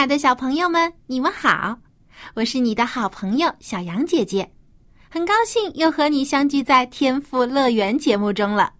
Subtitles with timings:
[0.00, 1.78] 亲爱的小朋友们，你们好，
[2.32, 4.50] 我是你的好朋友小杨姐姐，
[5.10, 8.72] 很高兴又和你相聚在天赋乐园节目中了。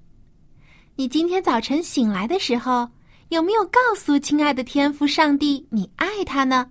[0.97, 2.89] 你今天早晨醒来的时候，
[3.29, 6.71] 有没有告诉亲爱的天赋上帝你爱他呢？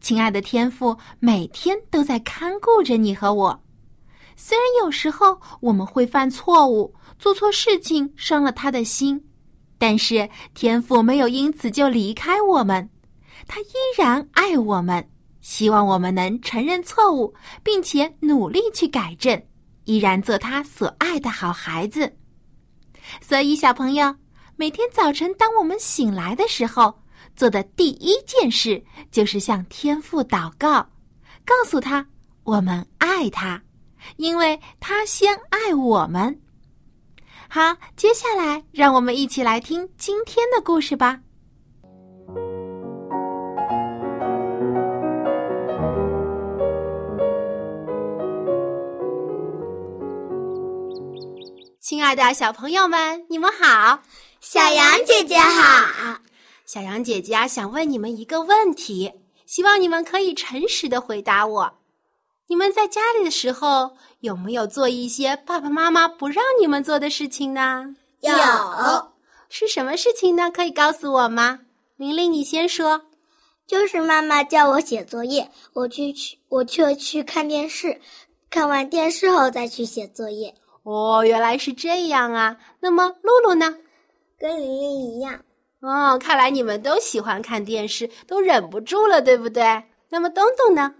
[0.00, 3.64] 亲爱的天赋每天都在看顾着你和我，
[4.36, 9.20] 虽然有时候我们会犯错误，做错事情伤了他的心，
[9.76, 12.88] 但是天赋没有因此就离开我们。
[13.46, 15.08] 他依然爱我们，
[15.40, 19.42] 希望我们能承认错误，并且努力去改正，
[19.84, 22.16] 依然做他所爱的好孩子。
[23.20, 24.16] 所以，小朋友，
[24.56, 27.02] 每天早晨当我们醒来的时候，
[27.36, 30.88] 做的第一件事就是向天父祷告，
[31.44, 32.06] 告诉他
[32.44, 33.62] 我们爱他，
[34.16, 36.40] 因为他先爱我们。
[37.48, 41.20] 好，接下来让我们一起来听今天的故事吧。
[51.84, 54.00] 亲爱的小朋友们，你们好！
[54.40, 56.16] 小杨姐姐好。
[56.64, 59.12] 小杨姐姐啊，想问你们一个问题，
[59.44, 61.74] 希望你们可以诚实的回答我。
[62.46, 67.94] 你们在家里的时候，有没有做一些爸爸妈妈不让你们做的事情呢？
[68.20, 68.32] 有。
[69.50, 70.50] 是什么事情呢？
[70.50, 71.60] 可以告诉我吗？
[71.98, 73.02] 玲玲，你先说。
[73.66, 78.00] 就是妈妈叫我写作业，我去去，我却去看电视，
[78.48, 80.54] 看完电视后再去写作业。
[80.84, 82.56] 哦，原来是这样啊！
[82.80, 83.76] 那么露露呢？
[84.38, 85.40] 跟玲玲一样。
[85.80, 89.84] 哦，看来你们都喜欢看电视，都忍不住了，对不对？
[90.10, 90.94] 那么东东呢？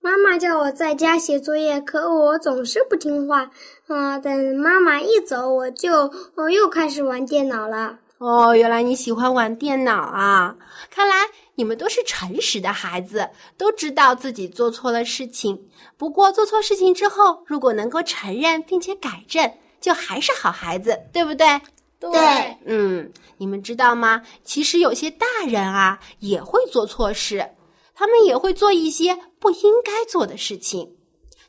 [0.00, 3.50] 妈妈叫我在家写作业，可我总是不听话。
[3.88, 7.98] 啊，等妈妈一走，我就我又开始玩电脑了。
[8.18, 10.56] 哦，原来你喜欢玩电脑啊！
[10.90, 11.14] 看来
[11.56, 13.28] 你们都是诚实的孩子，
[13.58, 15.60] 都知道自己做错了事情。
[15.96, 21.60] 不过做错事情之后，如果能够承认并且改正，就还是好孩子，对不对？
[21.98, 24.22] 对，嗯，你们知道吗？
[24.44, 27.50] 其实有些大人啊也会做错事，
[27.94, 30.94] 他们也会做一些不应该做的事情，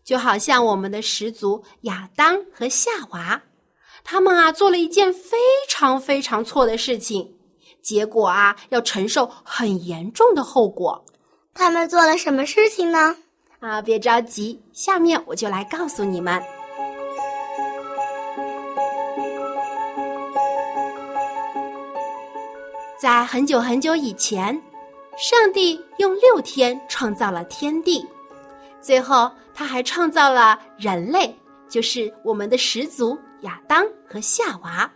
[0.05, 3.41] 就好像我们的始祖亚当和夏娃。
[4.05, 7.35] 他们啊，做了一件非常非常错的事情，
[7.87, 11.01] 结果啊，要承受很严重的后果。
[11.53, 13.15] 他们做了什么事情呢？
[13.61, 16.43] 啊，别着急，下面我就来告诉你们。
[22.99, 24.61] 在很久很久以前，
[25.17, 28.05] 上帝用六天创造了天地，
[28.81, 31.33] 最后他还创造了人类，
[31.69, 33.17] 就是我们的始祖。
[33.43, 34.91] 亚当和夏娃。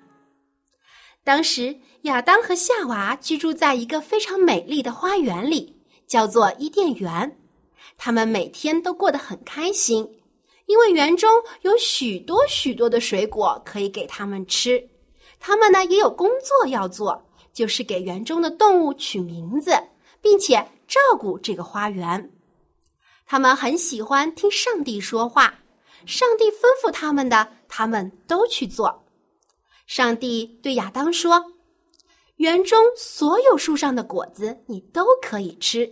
[1.23, 5.77] 当时，亚当和夏娃居住在一个非常美丽的花园里，
[6.07, 7.37] 叫做伊甸园。
[7.95, 10.19] 他们每天都过得很开心，
[10.65, 11.29] 因为园中
[11.61, 14.89] 有许多许多的水果可以给他们吃。
[15.39, 19.71] 他们呢也有工作要做，就是给园中的动物取名字，
[20.21, 20.55] 并且
[20.87, 22.31] 照顾这个花园。
[23.27, 25.59] 他们很喜欢听上帝说话。
[26.07, 29.03] 上帝吩咐他们的，他们都去做。
[29.93, 31.51] 上帝对亚当说
[32.39, 35.85] ：“园中所有树上的果子你都可以吃，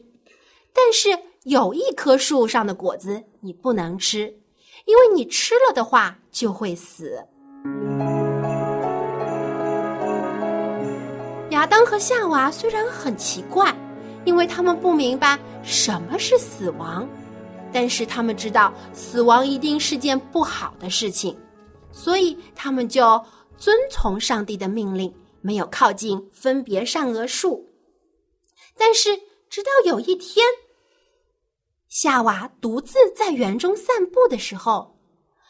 [0.74, 1.09] 但是
[1.44, 4.34] 有一棵树上的果子你不能吃，
[4.85, 7.22] 因为你吃了的话就会死。”
[11.52, 13.76] 亚当和夏娃虽然很奇怪，
[14.23, 17.06] 因为他们不明白什么是死亡。
[17.73, 21.38] 但是他们知道死亡一定是件不好的事情，
[21.91, 23.22] 所以他们就
[23.59, 27.70] 遵从上帝的命令，没有靠近分别善恶树。
[28.78, 29.20] 但是
[29.50, 30.46] 直到有一天，
[31.90, 34.97] 夏娃独自在园中散步的时候，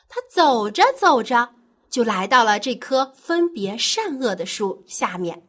[0.08, 1.56] 她走着走着
[1.90, 5.48] 就来到了这棵分别善恶的树下面。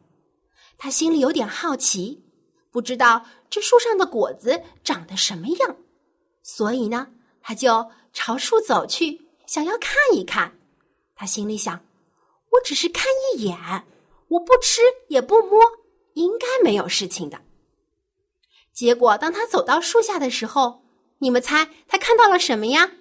[0.77, 2.23] 她心里有点好奇，
[2.71, 5.77] 不知道这树上的果子长得什么样。
[6.43, 7.07] 所以呢，
[7.41, 10.59] 他就朝树走去，想要看一看。
[11.15, 11.79] 他心里想
[12.51, 13.05] ：“我只是看
[13.35, 13.57] 一眼，
[14.27, 15.59] 我不吃也不摸，
[16.13, 17.39] 应该没有事情的。
[18.73, 20.83] 结果，当他走到树下的时候，
[21.19, 22.91] 你们猜他看到了什么呀？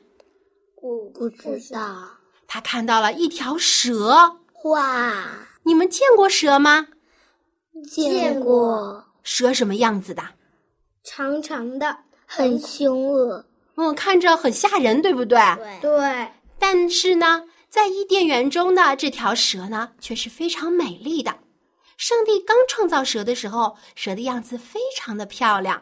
[0.82, 2.10] 我不知道。
[2.46, 4.36] 他看到了一条蛇。
[4.64, 5.48] 哇！
[5.62, 6.88] 你们见过蛇吗？
[7.88, 9.04] 见过。
[9.22, 10.22] 蛇什么样子的？
[11.04, 13.44] 长长的，很凶恶。
[13.76, 15.38] 嗯，看着很吓人，对不对？
[15.80, 16.28] 对。
[16.58, 21.38] 但是呢，在伊甸园中的这条蛇呢，却是非常美丽的。
[21.96, 25.80] 上帝刚创造蛇的时候，蛇的样子非常的漂亮，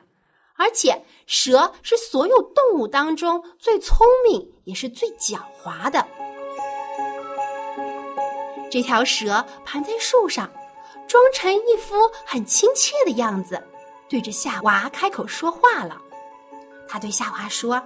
[0.56, 6.06] 而且蛇是所有动物当中最聪明，也是最狡猾的。
[8.70, 10.50] 这条蛇盘在树上，
[11.08, 11.96] 装成一副
[12.26, 13.62] 很亲切的样子，
[14.10, 15.98] 对着夏娃开口说话了。
[16.86, 17.82] 他对夏娃说：“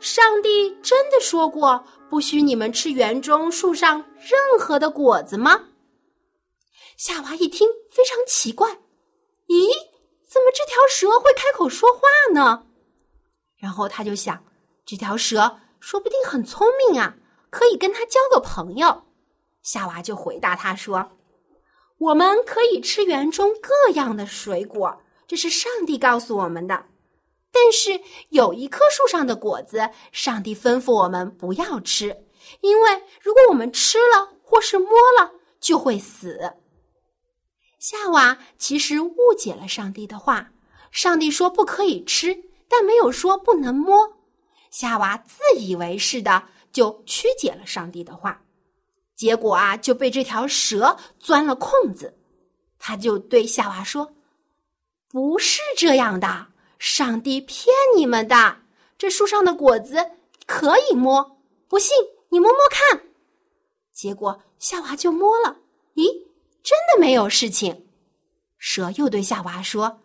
[0.00, 5.68] 上帝真的说过不许你们吃园中树上任何的果子吗？”
[6.98, 8.68] 夏娃一听非常奇怪
[9.48, 9.70] ：“咦，
[10.28, 12.00] 怎么这条蛇会开口说话
[12.34, 12.66] 呢？”
[13.56, 14.44] 然后他就想，
[14.84, 17.14] 这条蛇说不定很聪明啊，
[17.48, 19.04] 可以跟他交个朋友。
[19.62, 21.12] 夏娃就回答他说
[21.98, 26.86] ：“我们可以吃园中各样的水果，这是上帝告诉我们的。
[27.52, 32.24] 但是有一棵树上的果子，上帝吩咐我们不要吃，
[32.60, 36.54] 因为如果我们吃了或是摸了，就会死。”
[37.80, 40.52] 夏娃其实误解了上帝的话，
[40.90, 44.18] 上帝说不可以吃，但没有说不能摸。
[44.70, 48.42] 夏娃自以为是的就曲解了上帝的话。
[49.16, 52.16] 结果啊，就被这条蛇钻了空子。
[52.78, 54.14] 他就对夏娃说
[55.08, 56.46] ：“不是这样的，
[56.80, 58.56] 上帝骗你们的。
[58.98, 60.10] 这树上的果子
[60.46, 61.38] 可以摸，
[61.68, 61.94] 不信
[62.30, 63.02] 你摸摸看。”
[63.94, 65.58] 结果夏娃就摸了，
[65.94, 66.10] 咦，
[66.62, 67.86] 真的没有事情。
[68.58, 70.00] 蛇又对夏娃说：“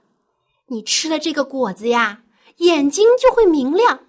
[0.67, 2.23] 你吃了这个果子呀，
[2.57, 4.07] 眼睛就会明亮，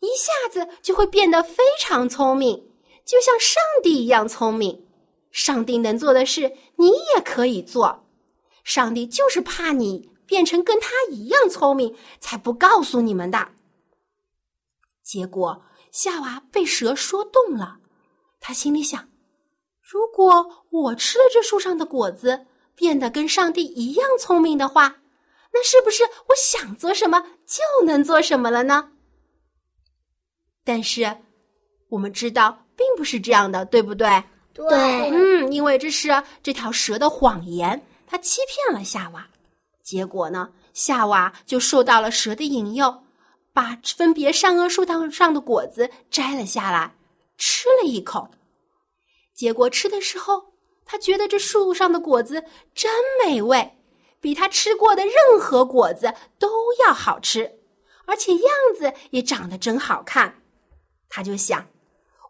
[0.00, 2.64] 一下子就会变得非常聪明。”
[3.04, 4.86] 就像上帝一样聪明，
[5.30, 8.04] 上帝能做的事，你也可以做。
[8.64, 13.48] 上帝就是怕你变成跟他一样聪明，才不告诉你们的。
[15.02, 17.78] 结果夏娃被蛇说动了，
[18.38, 19.08] 他心里想：
[19.82, 22.46] 如果我吃了这树上的果子，
[22.76, 24.98] 变得跟上帝一样聪明的话，
[25.52, 28.92] 那是不是我想做什么就能做什么了呢？
[30.62, 31.16] 但是
[31.88, 32.66] 我们知道。
[32.78, 34.08] 并不是这样的，对不对？
[34.54, 36.10] 对，嗯，因为这是
[36.44, 39.26] 这条蛇的谎言，它欺骗了夏娃。
[39.88, 43.04] 结果呢，夏娃就受到了蛇的引诱，
[43.54, 46.94] 把分别善恶树当上的果子摘了下来，
[47.38, 48.28] 吃了一口。
[49.34, 50.52] 结果吃的时候，
[50.84, 52.44] 他觉得这树上的果子
[52.74, 52.92] 真
[53.24, 53.78] 美味，
[54.20, 56.50] 比他吃过的任何果子都
[56.86, 57.50] 要好吃，
[58.04, 58.42] 而且样
[58.78, 60.42] 子也长得真好看。
[61.08, 61.66] 他就想。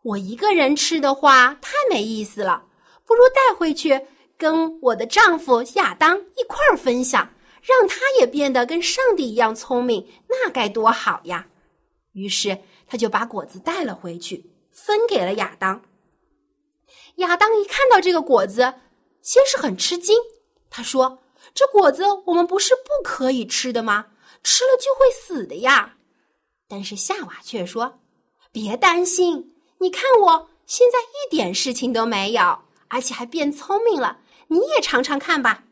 [0.05, 2.67] 我一个人吃的话太没意思了，
[3.05, 4.01] 不如带回去
[4.37, 7.29] 跟我的丈夫亚当一块儿分享，
[7.69, 11.47] 让他也变得跟上帝一样聪明，那该多好呀！
[12.13, 15.83] 于是他就把果子带了回去，分给了亚当。
[17.17, 18.73] 亚当一看到这个果子，
[19.21, 20.17] 先是很吃惊，
[20.71, 21.19] 他说
[21.53, 24.07] ：“这果子我们不是不可以吃的吗？
[24.43, 25.97] 吃了就会死的呀！”
[26.67, 28.01] 但是夏娃却说
[28.51, 34.21] ：“别担心。”你看我现在一点事情都没有，而且还变聪明了。
[34.47, 35.65] 你也尝尝看吧。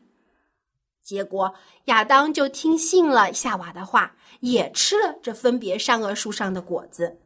[1.07, 1.53] 结果
[1.85, 7.17] 亚当就听信了夏娃的话，也吃了这分别善恶树上的果子。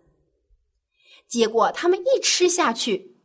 [1.27, 3.17] 结果他们一吃下去，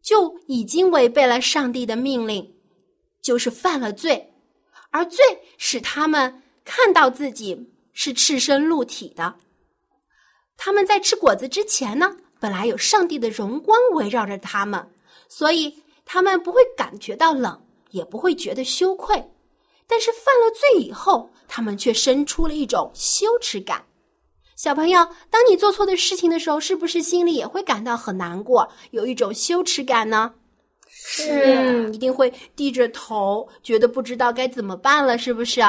[0.00, 2.54] 就已经违背了上帝的命令，
[3.20, 4.32] 就是犯了罪，
[4.90, 5.18] 而罪
[5.58, 9.34] 使他们看到自己是赤身露体的。
[10.56, 12.16] 他们在吃果子之前呢？
[12.38, 14.88] 本来有上帝的荣光围绕着他们，
[15.28, 19.20] 所以他们不会感觉到冷，也不会觉得羞愧。
[19.86, 23.84] 但是犯了罪以后，他们却生出了一种羞耻感。
[24.56, 30.34] 小朋友，当你做错的事情的时候，是不是心里也会感到很难过，有一种羞耻感呢？
[30.88, 35.60] 是，一定会低着头，觉得不知道该怎么办了，是不是？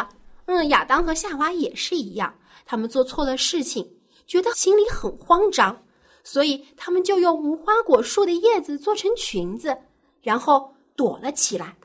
[0.45, 3.89] 嗯，亚当和夏娃也是一样，他们做错了事情，
[4.27, 5.84] 觉得心里很慌张。
[6.24, 9.75] 所以，他们就用无花果树的叶子做成裙子，
[10.22, 11.75] 然后躲了起来。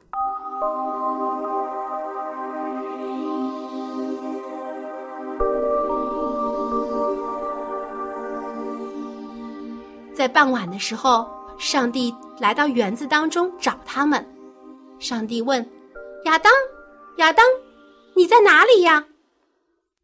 [10.21, 14.23] 在傍晚的时候，上帝来到园子当中找他们。
[14.99, 15.67] 上帝问
[16.27, 16.53] 亚当
[17.17, 17.43] ：“亚当，
[18.15, 19.03] 你在哪里呀？”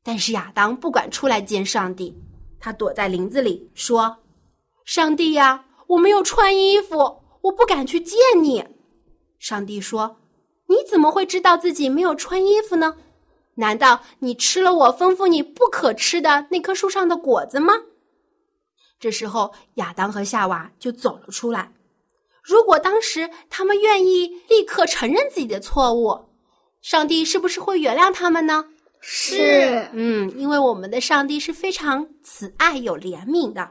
[0.02, 2.16] 但是亚当不敢出来见上帝，
[2.58, 4.16] 他躲在林子里说
[4.86, 8.64] ：“上帝呀，我没有穿衣服，我不敢去见你。”
[9.38, 10.16] 上帝说
[10.68, 12.96] ：“你怎么会知道自己没有穿衣服呢？
[13.56, 17.74] 难道你吃了我吩咐你不可吃的那棵树上的果子吗？”
[18.98, 21.72] 这时候，亚当和夏娃就走了出来。
[22.42, 26.28] 如果当时他们愿意立刻承认自己的错误，
[26.80, 28.64] 上帝是不是会原谅他们呢？
[29.00, 33.70] 是，嗯，因为我们的上帝是非常慈爱有怜悯的。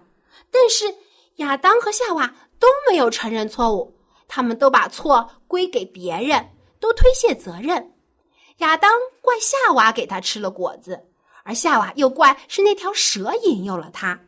[0.52, 0.94] 但是
[1.38, 7.94] 亚当和夏娃都没有承认错误，他们都把错归给别人，都推卸责任。
[8.58, 8.92] 亚当
[9.22, 11.02] 怪夏娃给他吃了果子，
[11.44, 14.20] 而夏娃又怪是那条蛇引诱了他。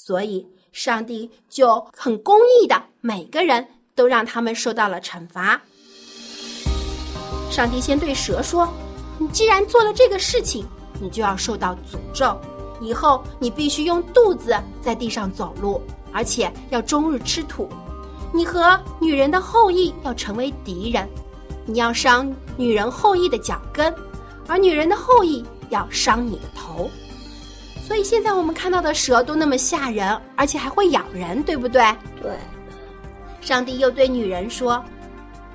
[0.00, 5.60] 所以，上帝就很公义的，每个人都让他们受到了惩罚。
[7.50, 8.72] 上帝先对蛇说
[9.18, 10.64] ：“你既然做了这个事情，
[11.00, 12.40] 你就要受到诅咒。
[12.80, 17.68] 以后你必须用肚子在地上走路，而且要终日吃土。
[18.32, 21.08] 你和女人的后裔要成为敌人，
[21.66, 23.92] 你要伤女人后裔的脚跟，
[24.46, 26.88] 而女人的后裔要伤你的头。”
[27.88, 31.82] 所以现在我们看到的蛇都那么吓人，而且还会咬人，对不对？
[32.20, 32.32] 对。
[33.40, 34.84] 上帝又对女人说：“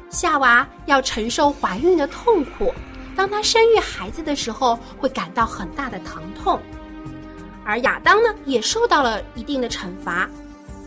[0.10, 2.74] 夏娃要承受怀孕的痛苦，
[3.16, 6.60] 当她生育孩子的时候会感到很大的疼痛。
[7.64, 10.28] 而亚当呢，也受到了一定的惩罚，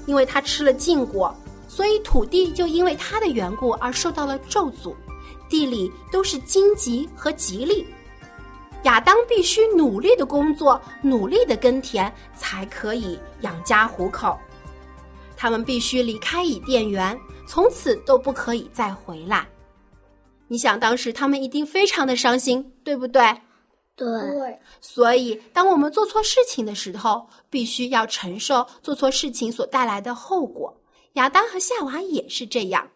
[0.04, 1.32] 因为他吃了禁果，
[1.68, 4.92] 所以土地就因为他的缘故而受到了咒诅，
[5.48, 7.86] 地里都是荆棘和吉利。”
[8.86, 14.38] 亚当必须努力的工作，努力的耕田，才可以养家糊口。
[15.36, 19.44] 他们必须离开伊甸园，从此都不可以再回来。
[20.46, 23.22] 你想，当时他们一定非常的伤心，对不对？
[23.96, 24.08] 对。
[24.80, 30.72] 所以，当我们做错事情的时候，必须要承受做错事情所带来的后果。
[31.14, 32.88] 亚当和夏娃也是这样，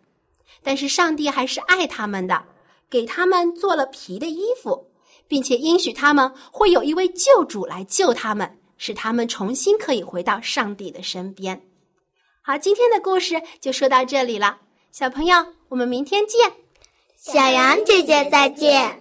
[0.62, 2.44] 但是上帝还是爱他们的，
[2.88, 4.86] 给他们做了皮的衣服。
[5.30, 11.62] 并且应许他们会有一位救主来救他们，使他们重新可以回到上帝的身边。
[12.42, 14.58] 好，今天的故事就说到这里了，
[14.90, 15.36] 小朋友，
[15.68, 16.52] 我们明天见。
[17.16, 19.00] 小羊姐姐再见。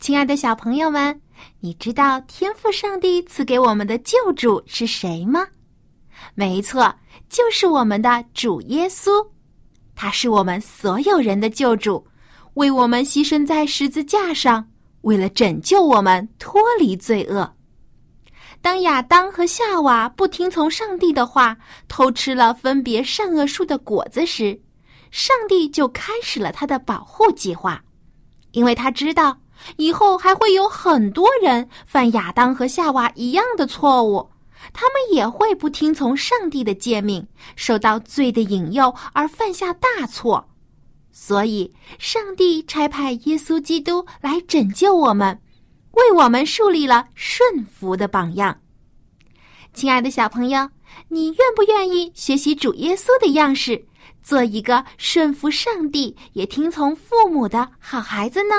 [0.00, 1.18] 亲爱的小朋友们。
[1.62, 5.46] 你知道天赋上帝赐给我们的救主是谁吗？
[6.34, 6.94] 没错，
[7.28, 9.28] 就是我们的主耶稣，
[9.94, 12.06] 他是我们所有人的救主，
[12.54, 14.70] 为我们牺牲在十字架上，
[15.02, 17.54] 为了拯救我们脱离罪恶。
[18.62, 24.58] 当亚当和夏娃不听从上帝的话，偷吃了分别善恶树的果子时，
[25.10, 27.82] 上帝就开始了他的保护计划，
[28.52, 29.38] 因为他知道。
[29.76, 34.30] 以后还会有很多人犯亚当和夏娃一样的错误，
[34.72, 37.26] 他们也会不听从上帝的诫命，
[37.56, 40.48] 受到罪的引诱而犯下大错。
[41.12, 45.40] 所以，上帝差派耶稣基督来拯救我们，
[45.92, 48.60] 为我们树立了顺服的榜样。
[49.74, 50.68] 亲爱的小朋友，
[51.08, 53.84] 你愿不愿意学习主耶稣的样式，
[54.22, 58.54] 做一个顺服上帝也听从父母的好孩子呢？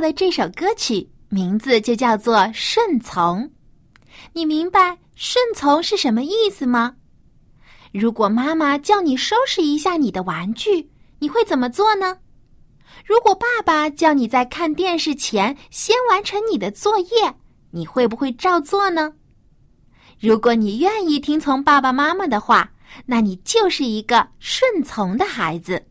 [0.00, 3.42] 到的这首歌曲名字就叫做《顺从》，
[4.32, 6.94] 你明白顺从是什么意思吗？
[7.92, 10.88] 如果妈妈叫你收拾一下你的玩具，
[11.18, 12.16] 你会怎么做呢？
[13.04, 17.34] 如果爸爸叫你在看电视前先完成你的作业，
[17.70, 19.12] 你会不会照做呢？
[20.18, 22.72] 如果你愿意听从爸爸妈妈的话，
[23.04, 25.89] 那你就是一个顺从的孩子。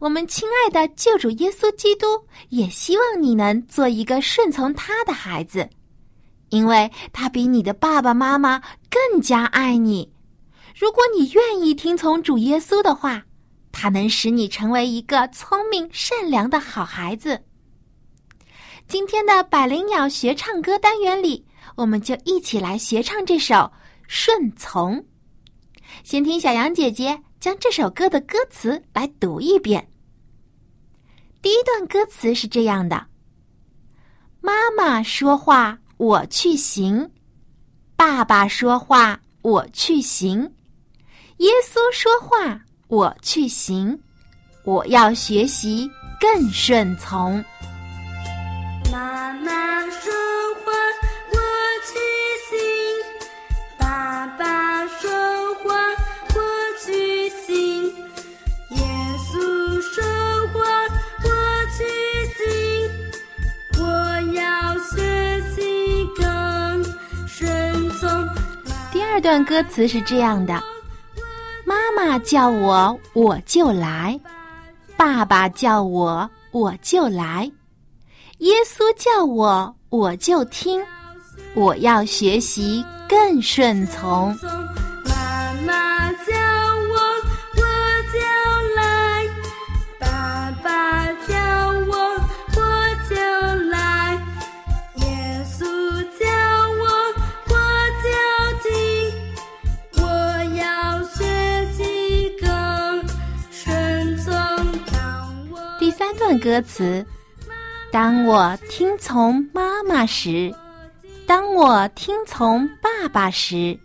[0.00, 2.06] 我们亲爱的救主耶稣基督
[2.50, 5.68] 也希望你能做一个顺从他的孩子，
[6.50, 10.12] 因为他比你的爸爸妈妈更加爱你。
[10.76, 13.24] 如果你愿意听从主耶稣的话，
[13.72, 17.42] 他能使你成为一个聪明善良的好孩子。
[18.86, 23.54] 今天的百灵鸟学唱歌单元里，我们就一起来学唱这首
[24.06, 24.96] 《顺从》。
[26.04, 29.88] 先听小羊姐姐将这首歌的歌词来读一遍。
[31.40, 33.06] 第一段歌词是这样的
[34.42, 37.08] ：“妈妈说话，我去行；
[37.96, 40.46] 爸爸说话，我去行；
[41.38, 43.98] 耶稣说话，我去行。
[44.64, 45.90] 我要学习
[46.20, 47.42] 更顺从。”
[48.92, 50.12] 妈妈说
[69.18, 70.62] 这段歌词是这样的：
[71.64, 74.16] 妈妈叫我，我就来；
[74.96, 77.50] 爸爸叫我，我就来。
[78.38, 80.80] 耶稣叫我，我就听。
[81.54, 84.32] 我要学习更顺从。
[106.38, 107.04] 歌词：
[107.90, 110.54] 当我听从妈妈时，
[111.26, 113.78] 当我听从爸爸时，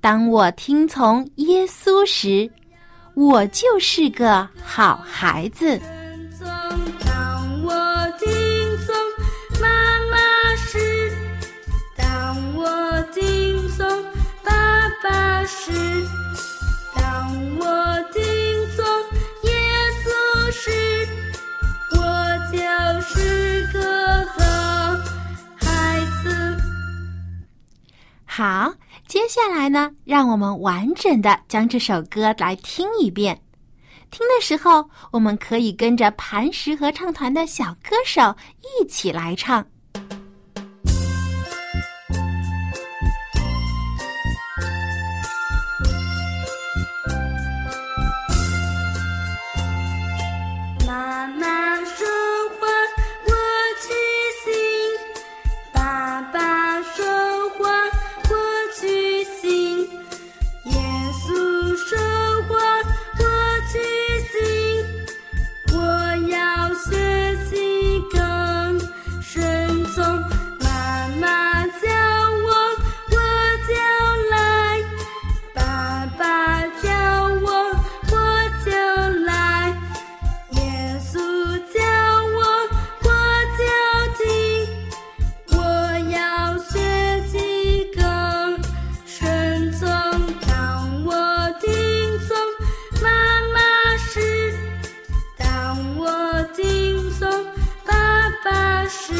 [0.00, 2.50] 当我听从耶稣时，
[3.14, 5.80] 我就是个好孩子。
[6.40, 7.72] 当我
[8.18, 8.28] 听
[8.86, 8.94] 从
[9.60, 9.68] 妈
[10.10, 11.10] 妈时，
[11.96, 13.86] 当我听从
[14.44, 16.05] 爸爸时
[28.36, 28.70] 好，
[29.08, 33.40] 接下来呢，让我们完整的将这首歌来听一遍。
[34.10, 39.66] 听的时候，我们可以跟着磐石合唱团的小歌手一起来唱。
[98.88, 99.12] 是，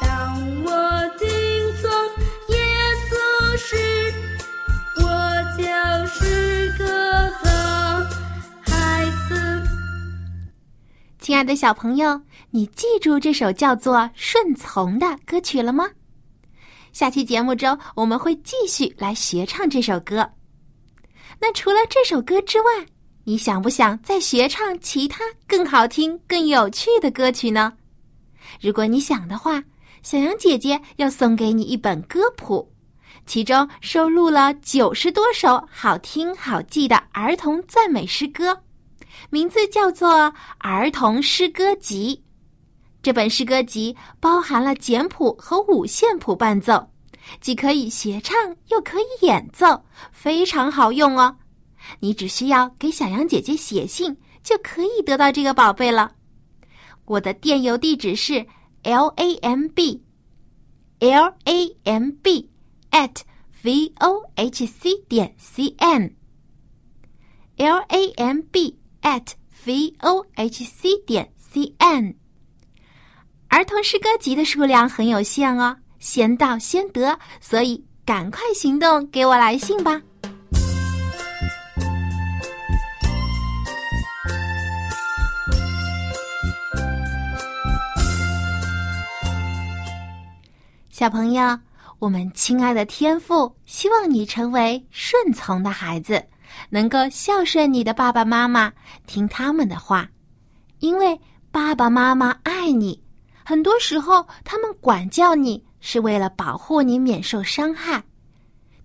[0.00, 0.34] 当
[0.64, 0.70] 我
[1.18, 1.28] 听
[1.80, 1.90] 从
[2.48, 2.58] 耶
[3.08, 3.76] 稣时，
[4.96, 5.02] 我
[5.56, 5.62] 就
[6.08, 7.46] 是个好
[8.62, 9.62] 孩子
[11.20, 15.88] 亲爱的小朋友，你记住这首叫做《顺从》的歌曲了吗？
[16.92, 20.28] 下期节目中我们会继续来学唱这首歌。
[21.38, 22.84] 那除了这首歌之外，
[23.22, 27.72] 你想不想再学唱其他更好听、更有趣的歌曲呢？
[28.60, 29.62] 如果你想的话，
[30.02, 32.72] 小羊姐姐要送给你一本歌谱，
[33.26, 38.62] 其中收录了九十多首好听好记的儿童赞美诗歌。
[39.28, 40.08] 名字叫做
[40.58, 42.22] 《儿童诗歌集》。
[43.02, 46.90] 这本诗歌集包含了简谱和五线谱伴奏，
[47.40, 51.36] 既可以学唱又可以演奏，非常好用哦。
[52.00, 56.12] 你只需要给小羊姐姐写信，就可以得到这个宝贝了。
[57.10, 58.46] 我的电邮地址是
[58.84, 60.00] l a m b
[61.00, 62.48] l a m b
[62.92, 63.22] at
[63.64, 69.32] v o h c 点 c n，l a m b at
[69.64, 72.14] v o h c 点 c n。
[73.48, 80.00] 儿童诗歌集的数量很有限哦，先到先得，所以赶快行动，给我来信吧。
[91.00, 91.58] 小朋友，
[91.98, 96.22] 我们亲爱的天父希望你成为顺从的孩子，
[96.68, 98.70] 能够孝顺你的爸爸妈妈，
[99.06, 100.06] 听他们的话，
[100.80, 101.18] 因为
[101.50, 103.02] 爸爸妈妈爱你。
[103.42, 108.04] 很多时候，他们管教你是为了保护你免受伤害，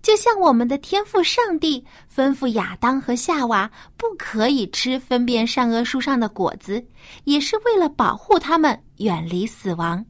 [0.00, 6.82] 就像我们的天父上帝吩咐亚当和夏娃不可以吃分辨善恶树上的果子，
[7.24, 10.02] 也是为了保护他们远离死亡。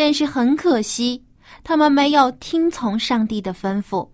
[0.00, 1.22] 但是很可惜，
[1.62, 4.08] 他们没有听从上帝的吩咐。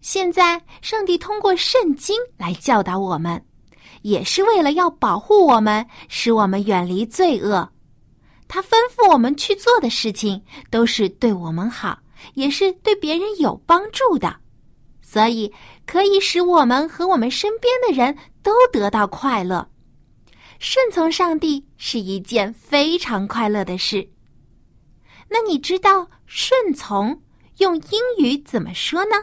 [0.00, 3.44] 现在，上帝通过圣经来教导我们，
[4.00, 7.70] 也是为了要保护我们，使我们远离罪恶。
[8.48, 11.98] 他吩咐我们去做的事情，都是对我们好，
[12.32, 14.34] 也是对别人有帮助的，
[15.02, 15.52] 所以
[15.84, 19.68] 可以使我们和我们身边的人都得到快乐。
[20.58, 24.08] 顺从上帝是一件非常快乐的事。
[25.28, 27.22] 那你知道顺从
[27.58, 29.16] 用英语怎么说呢？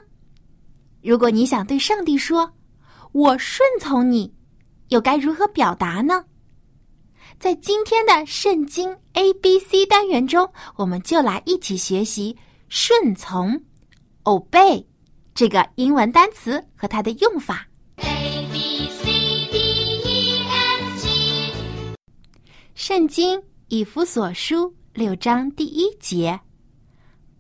[1.02, 2.54] 如果你想对上帝说
[3.14, 4.34] “我顺从你”，
[4.90, 6.26] 又该如何表达呢？
[7.40, 12.38] 在今天的圣经 A B C 单元中，我们就来一起学习
[12.70, 13.62] “顺从
[14.24, 14.86] ”（obey）
[15.34, 17.68] 这个英文单词和它的用法。
[17.98, 19.06] A B C
[19.52, 19.58] D
[20.04, 21.96] E F G。
[22.74, 26.41] 圣经以弗所书六章第一节，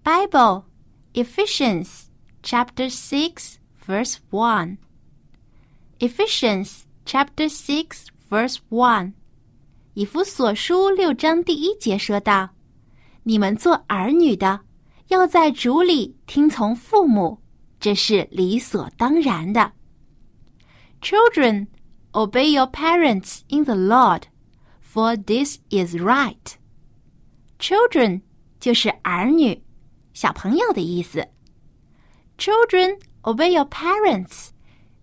[0.04, 0.64] Bible
[1.14, 2.04] Ephesians
[2.42, 9.12] chapter six verse one。Ephesians chapter six verse one。
[9.94, 14.60] 以弗所书六章第一节说道：“你们做儿女的，
[15.08, 17.42] 要在主里听从父母，
[17.80, 19.72] 这是理所当然的。
[21.02, 21.66] Children,
[22.12, 24.24] obey your parents in the Lord,
[24.80, 26.54] for this is right.
[27.64, 28.22] Children
[28.58, 29.62] 就是儿女、
[30.12, 31.26] 小朋友的意思。
[32.38, 34.48] Children, obey your parents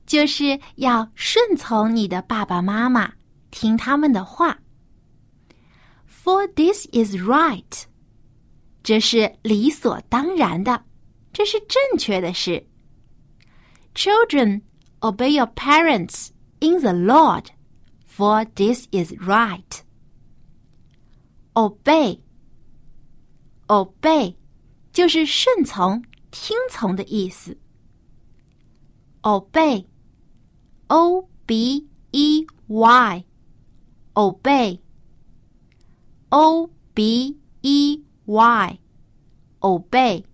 [0.05, 3.13] 就是要顺从你的爸爸妈妈，
[3.51, 4.59] 听他们的话。
[6.07, 7.83] For this is right，
[8.83, 10.83] 这是理所当然的，
[11.31, 12.67] 这是正确的事。
[13.93, 14.61] Children,
[14.99, 16.29] obey your parents
[16.59, 17.45] in the Lord,
[18.07, 19.81] for this is right.
[21.53, 22.19] Obey,
[23.72, 24.34] obey，
[24.92, 27.56] 就是顺从、听从的意思。
[29.22, 29.86] Obey,
[30.88, 33.24] O B E Y,
[34.12, 34.78] obey.
[36.28, 40.24] O B E Y，obey。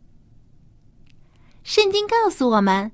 [1.62, 2.90] 圣经告诉我们，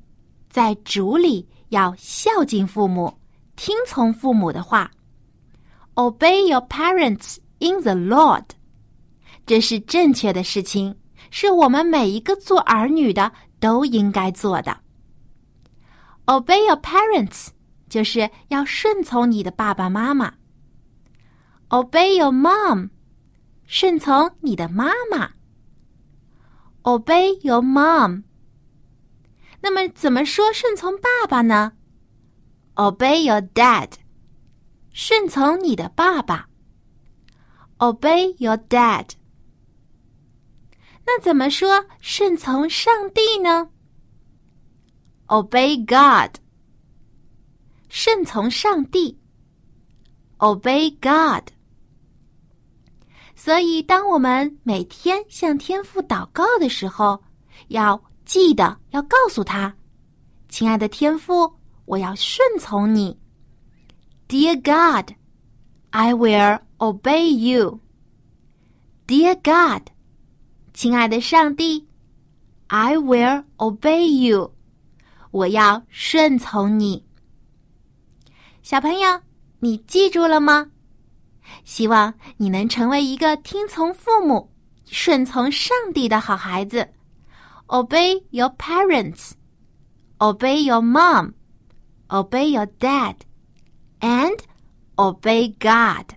[0.50, 3.14] 在主里要孝敬父母，
[3.56, 4.90] 听从父母的话。
[5.94, 8.44] Obey your parents in the Lord，
[9.46, 10.96] 这是正确的事情，
[11.30, 14.80] 是我们每一个做儿女的都应该做的。
[16.26, 17.48] Obey your parents，
[17.88, 20.34] 就是要顺从你的爸爸妈妈。
[21.68, 22.90] Obey your mom。
[23.66, 25.30] 顺从你的妈妈
[26.82, 28.22] ，obey your mom。
[29.62, 31.72] 那么怎么说顺从爸爸呢
[32.74, 33.92] ？Obey your dad。
[34.92, 36.48] 顺从你的爸爸
[37.78, 39.06] ，obey your dad。
[41.06, 43.68] 那怎么说顺从上帝呢
[45.26, 46.38] ？Obey God。
[47.88, 49.16] 顺从上帝
[50.38, 51.50] ，obey God。
[53.36, 57.22] 所以，当我们每天向天父祷告的时候，
[57.68, 59.72] 要记得要告诉他
[60.48, 61.52] ：“亲爱的天父，
[61.84, 63.16] 我要顺从你。
[64.28, 65.12] ”Dear God,
[65.90, 67.80] I will obey you.
[69.06, 69.88] Dear God，
[70.74, 71.86] 亲爱的上帝
[72.66, 74.52] ，I will obey you。
[75.30, 77.06] 我要顺从你。
[78.60, 79.20] 小朋友，
[79.60, 80.72] 你记住了吗？
[81.64, 84.50] 希望你能成为一个听从父母、
[84.84, 86.88] 顺从上帝的好孩子。
[87.68, 89.32] Obey your parents,
[90.18, 91.34] obey your mom,
[92.08, 93.14] obey your dad,
[94.00, 94.38] and
[94.96, 96.16] obey God.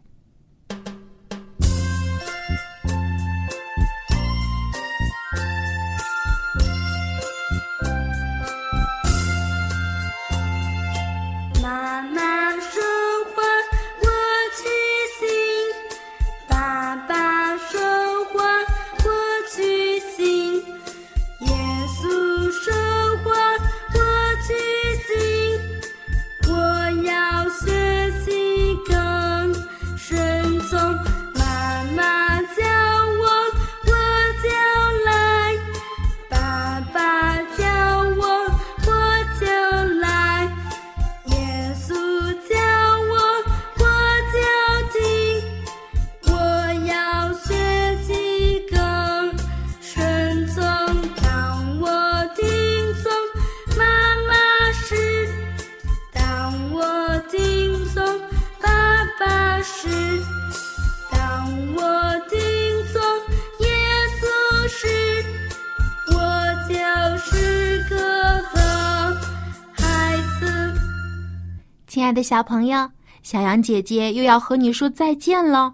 [72.28, 72.90] 小朋友，
[73.24, 75.74] 小羊姐姐又要和你说再见喽。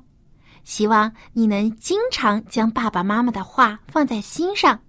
[0.63, 4.79] 希望你能经常将爸爸妈妈的话放在心上，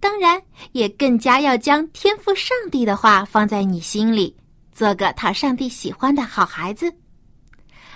[0.00, 0.42] 当然
[0.72, 4.36] 也更加要将天赋上帝的话放在你心里，
[4.72, 6.92] 做个讨上帝喜欢的好孩子。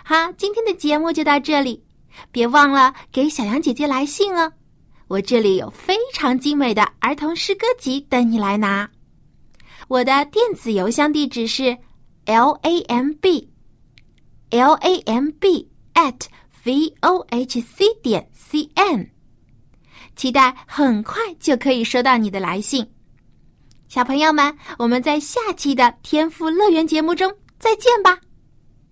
[0.04, 1.82] 好，今天的节目就到这里，
[2.30, 4.52] 别忘了给小羊姐姐来信哦。
[5.08, 8.88] 我这里有非常精美的儿童诗歌集等你来拿。
[9.88, 11.76] 我的电子邮箱地址是。
[12.30, 13.50] L a m b
[14.50, 16.26] l a m b at
[16.62, 19.10] v o h c 点 c n，
[20.14, 22.88] 期待很快就可以收到你的来信。
[23.88, 28.20] 小朋友们，我们在下期的天赋乐园节目中再见吧，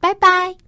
[0.01, 0.68] 拜拜。